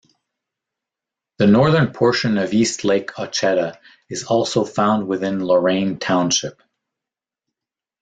The 1.37 1.45
northern 1.45 1.93
portion 1.93 2.39
of 2.39 2.55
East 2.55 2.83
Lake 2.83 3.11
Ocheda 3.19 3.77
is 4.09 4.23
also 4.23 4.65
found 4.65 5.05
within 5.07 5.41
Lorain 5.45 5.99
Township. 5.99 6.59